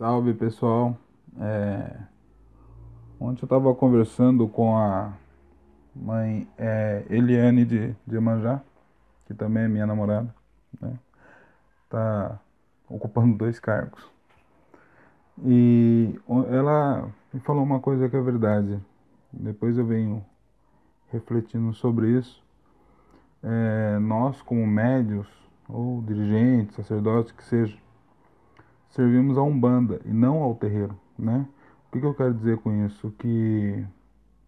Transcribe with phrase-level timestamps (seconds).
[0.00, 0.96] Salve pessoal,
[1.38, 1.94] é...
[3.20, 5.12] ontem eu estava conversando com a
[5.94, 8.62] mãe é, Eliane de, de Manjá,
[9.26, 10.34] que também é minha namorada,
[10.80, 10.98] né?
[11.90, 12.40] Tá
[12.88, 14.10] ocupando dois cargos.
[15.44, 18.80] E ela me falou uma coisa que é verdade.
[19.30, 20.24] Depois eu venho
[21.12, 22.42] refletindo sobre isso.
[23.42, 25.28] É, nós como médios
[25.68, 27.76] ou dirigentes, sacerdotes, que seja,
[28.90, 31.46] servimos a Umbanda e não ao terreiro, né?
[31.88, 33.10] O que, que eu quero dizer com isso?
[33.18, 33.84] Que.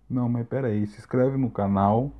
[0.08, 2.10] Não, mas peraí, se inscreve no canal,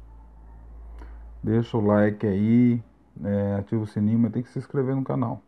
[1.43, 2.83] deixa o like aí,
[3.23, 5.43] é, ativa o sininho, mas tem que se inscrever no canal.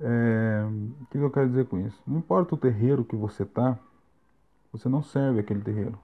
[0.00, 0.64] É,
[1.00, 2.00] o que, que eu quero dizer com isso?
[2.06, 3.78] Não importa o terreiro que você tá,
[4.70, 5.98] você não serve aquele terreiro.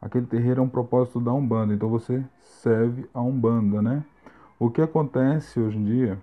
[0.00, 4.04] Aquele terreiro é um propósito da Umbanda, então você serve a Umbanda, né?
[4.58, 6.18] O que acontece hoje em dia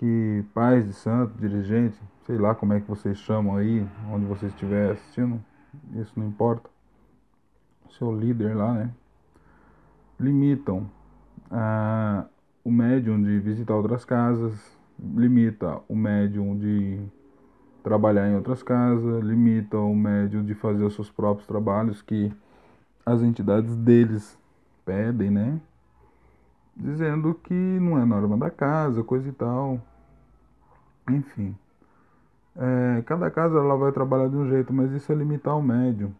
[0.00, 4.46] que pais de santo, dirigente, sei lá como é que vocês chamam aí, onde você
[4.46, 5.38] estiver assistindo,
[5.94, 6.70] isso não importa,
[7.90, 8.90] seu líder lá, né?
[10.18, 10.90] Limitam
[11.50, 12.24] ah,
[12.64, 16.98] o médium de visitar outras casas, limita o médium de
[17.82, 22.32] trabalhar em outras casas, limita o médium de fazer os seus próprios trabalhos que
[23.04, 24.38] as entidades deles
[24.82, 25.60] pedem, né?
[26.76, 29.80] Dizendo que não é norma da casa, coisa e tal.
[31.08, 31.56] Enfim.
[32.56, 36.12] É, cada casa ela vai trabalhar de um jeito, mas isso é limitar o médium.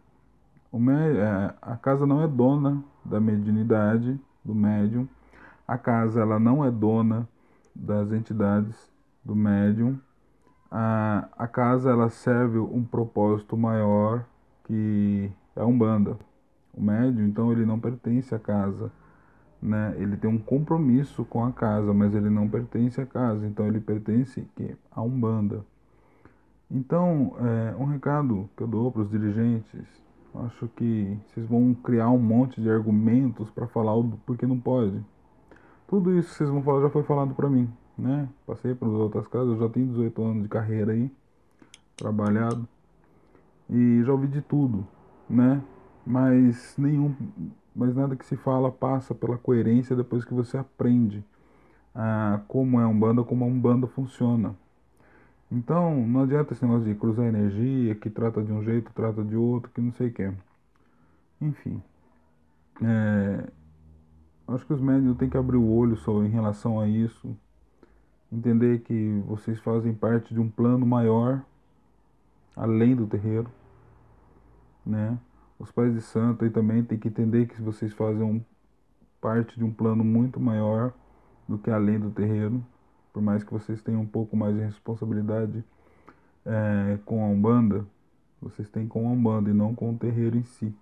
[0.71, 5.07] O médium é, a casa não é dona da mediunidade do médium.
[5.67, 7.27] A casa ela não é dona
[7.75, 8.91] das entidades
[9.23, 9.99] do médium.
[10.69, 14.25] A, a casa ela serve um propósito maior
[14.63, 16.17] que é a Umbanda.
[16.73, 18.91] O médium, então, ele não pertence à casa
[19.61, 23.67] né, ele tem um compromisso com a casa, mas ele não pertence à casa, então
[23.67, 25.63] ele pertence que, a Umbanda.
[26.69, 29.85] Então, é, um recado que eu dou para os dirigentes,
[30.35, 34.99] acho que vocês vão criar um monte de argumentos para falar o porquê não pode.
[35.87, 38.27] Tudo isso que vocês vão falar já foi falado para mim, né?
[38.47, 41.11] Passei para outras casas, já tenho 18 anos de carreira aí,
[41.97, 42.67] trabalhado,
[43.69, 44.87] e já ouvi de tudo,
[45.29, 45.61] né?
[46.05, 47.13] Mas nenhum
[47.75, 51.23] mas nada que se fala passa pela coerência depois que você aprende
[51.95, 54.55] ah, como é um banda, como um banda funciona.
[55.51, 59.35] Então, não adianta esse negócio de cruzar energia, que trata de um jeito, trata de
[59.35, 60.31] outro, que não sei o que.
[61.41, 61.81] Enfim.
[62.81, 63.47] É,
[64.47, 67.35] acho que os médios têm que abrir o olho só em relação a isso.
[68.31, 71.41] Entender que vocês fazem parte de um plano maior,
[72.55, 73.49] além do terreiro,
[74.85, 75.17] né?
[75.61, 78.41] Os pais de santo aí também tem que entender que vocês fazem um,
[79.21, 80.91] parte de um plano muito maior
[81.47, 82.65] do que além do terreiro,
[83.13, 85.63] por mais que vocês tenham um pouco mais de responsabilidade
[86.43, 87.85] é, com a Umbanda,
[88.41, 90.75] vocês têm com a Umbanda e não com o terreiro em si,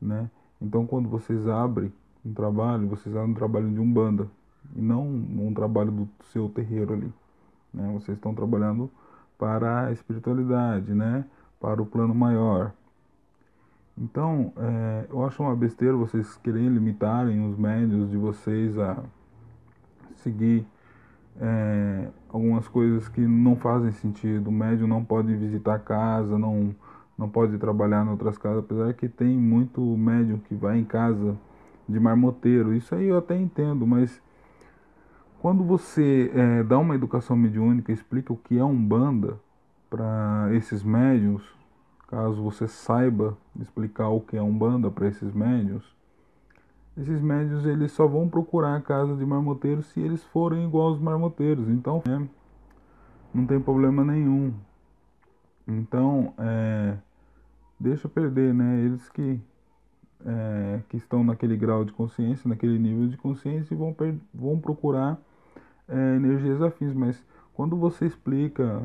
[0.00, 0.30] né?
[0.62, 1.92] Então quando vocês abrem
[2.24, 4.30] um trabalho, vocês abrem um trabalho de Umbanda
[4.76, 7.12] e não um trabalho do seu terreiro ali,
[7.74, 7.90] né?
[7.94, 8.88] Vocês estão trabalhando
[9.36, 11.24] para a espiritualidade, né?
[11.58, 12.72] Para o plano maior,
[13.98, 19.02] então, é, eu acho uma besteira vocês querem limitarem os médios de vocês a
[20.16, 20.66] seguir
[21.40, 24.48] é, algumas coisas que não fazem sentido.
[24.48, 26.74] O médium não pode visitar casa, não,
[27.16, 31.36] não pode trabalhar em outras casas, apesar que tem muito médium que vai em casa
[31.88, 32.74] de marmoteiro.
[32.74, 34.20] Isso aí eu até entendo, mas
[35.40, 39.38] quando você é, dá uma educação mediúnica, explica o que é um banda
[39.88, 41.42] para esses médiums,
[42.06, 45.96] Caso você saiba explicar o que é Umbanda para esses médios,
[46.96, 50.98] esses médios eles só vão procurar a casa de marmoteiros se eles forem igual aos
[50.98, 51.68] marmoteiros.
[51.68, 52.26] Então, é,
[53.34, 54.54] não tem problema nenhum.
[55.68, 56.96] Então, é,
[57.78, 58.80] deixa perder, né?
[58.80, 59.38] Eles que,
[60.24, 63.94] é, que estão naquele grau de consciência, naquele nível de consciência, vão,
[64.32, 65.18] vão procurar
[65.86, 66.94] é, energias afins.
[66.94, 68.82] Mas quando você explica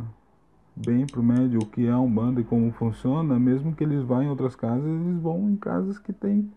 [0.75, 4.03] bem para o médio o que é um banda e como funciona, mesmo que eles
[4.03, 6.51] vá em outras casas, eles vão em casas que têm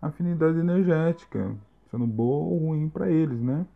[0.00, 1.54] afinidade energética,
[1.90, 3.66] sendo boa ou ruim para eles, né?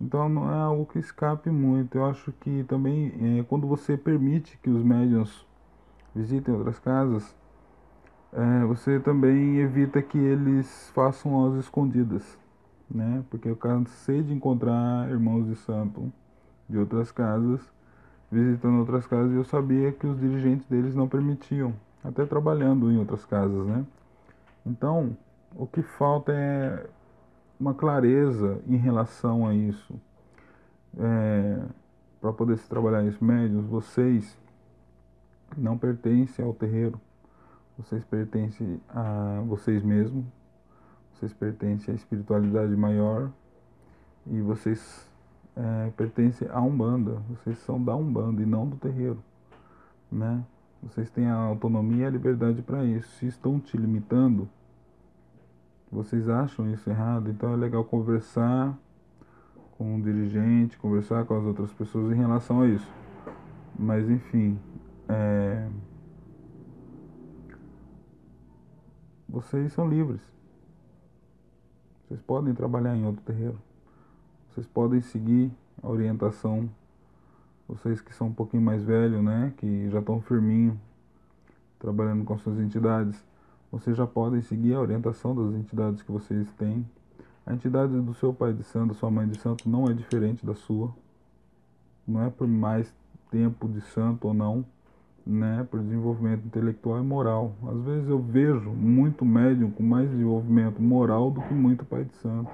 [0.00, 1.98] Então não é algo que escape muito.
[1.98, 5.44] Eu acho que também é, quando você permite que os médiums
[6.14, 7.34] visitem outras casas,
[8.32, 12.38] é, você também evita que eles façam as escondidas,
[12.88, 13.24] né?
[13.30, 16.12] Porque eu cansei de encontrar irmãos de santo
[16.68, 17.60] de outras casas
[18.30, 22.98] visitando outras casas e eu sabia que os dirigentes deles não permitiam, até trabalhando em
[22.98, 23.84] outras casas, né?
[24.66, 25.16] Então,
[25.56, 26.86] o que falta é
[27.58, 29.94] uma clareza em relação a isso.
[30.98, 31.62] É,
[32.20, 34.36] para poder se trabalhar isso, médios, vocês
[35.56, 37.00] não pertencem ao terreiro,
[37.76, 40.24] vocês pertencem a vocês mesmos,
[41.14, 43.30] vocês pertencem à espiritualidade maior
[44.26, 45.07] e vocês
[45.58, 49.18] é, pertencem a Umbanda, vocês são da Umbanda e não do terreiro,
[50.10, 50.44] né?
[50.80, 53.08] Vocês têm a autonomia e a liberdade para isso.
[53.16, 54.48] Se estão te limitando,
[55.90, 58.78] vocês acham isso errado, então é legal conversar
[59.76, 62.92] com o dirigente, conversar com as outras pessoas em relação a isso.
[63.76, 64.56] Mas enfim,
[65.08, 65.68] é...
[69.28, 70.20] vocês são livres.
[72.06, 73.58] Vocês podem trabalhar em outro terreiro.
[74.58, 76.68] Vocês podem seguir a orientação.
[77.68, 79.52] Vocês que são um pouquinho mais velhos, né?
[79.56, 80.76] Que já estão firminho,
[81.78, 83.24] trabalhando com suas entidades.
[83.70, 86.84] Vocês já podem seguir a orientação das entidades que vocês têm.
[87.46, 90.56] A entidade do seu pai de santo, sua mãe de santo, não é diferente da
[90.56, 90.92] sua.
[92.04, 92.92] Não é por mais
[93.30, 94.64] tempo de santo ou não,
[95.24, 95.64] né?
[95.70, 97.54] Por desenvolvimento intelectual e moral.
[97.64, 102.16] Às vezes eu vejo muito médium com mais desenvolvimento moral do que muito pai de
[102.16, 102.50] santo.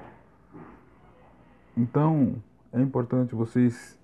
[1.77, 2.35] Então,
[2.71, 3.99] é importante vocês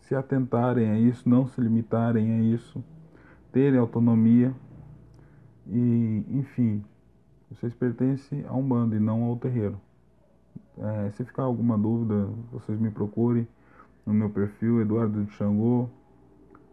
[0.00, 2.82] se atentarem a isso, não se limitarem a isso,
[3.52, 4.52] terem autonomia
[5.66, 6.84] e, enfim,
[7.50, 9.80] vocês pertencem a um bando e não ao terreiro.
[10.78, 13.46] É, se ficar alguma dúvida, vocês me procurem
[14.04, 15.88] no meu perfil Eduardo de Xangô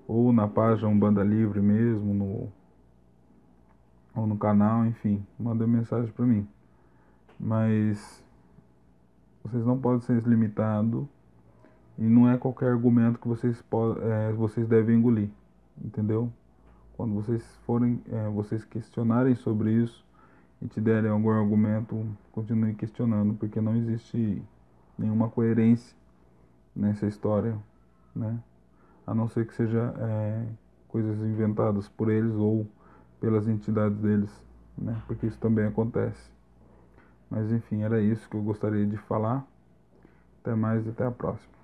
[0.07, 2.51] ou na página Umbanda Livre mesmo, no,
[4.15, 6.47] ou no canal, enfim, mandem mensagem para mim.
[7.39, 8.23] Mas
[9.43, 11.05] vocês não podem ser limitados
[11.97, 13.63] e não é qualquer argumento que vocês,
[14.01, 15.29] é, vocês devem engolir,
[15.83, 16.31] entendeu?
[16.95, 20.05] Quando vocês forem, é, vocês questionarem sobre isso
[20.61, 24.41] e te derem algum argumento, continue questionando, porque não existe
[24.97, 25.95] nenhuma coerência
[26.75, 27.57] nessa história,
[28.15, 28.37] né?
[29.07, 30.45] A não ser que seja é,
[30.87, 32.67] coisas inventadas por eles ou
[33.19, 34.31] pelas entidades deles,
[34.77, 35.01] né?
[35.07, 36.29] Porque isso também acontece.
[37.29, 39.45] Mas enfim, era isso que eu gostaria de falar.
[40.41, 41.58] Até mais até a próxima.